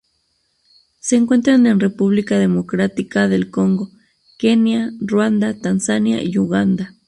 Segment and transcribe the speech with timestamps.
[0.99, 3.91] Se encuentran en República Democrática del Congo,
[4.39, 6.95] Kenia, Ruanda, Tanzania y Uganda.